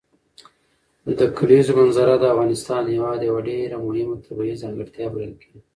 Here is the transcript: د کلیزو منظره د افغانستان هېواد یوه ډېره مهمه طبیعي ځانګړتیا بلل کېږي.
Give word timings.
د 1.17 1.19
کلیزو 1.37 1.71
منظره 1.79 2.13
د 2.17 2.23
افغانستان 2.33 2.83
هېواد 2.93 3.19
یوه 3.29 3.41
ډېره 3.49 3.75
مهمه 3.85 4.15
طبیعي 4.25 4.55
ځانګړتیا 4.63 5.05
بلل 5.13 5.33
کېږي. 5.41 5.59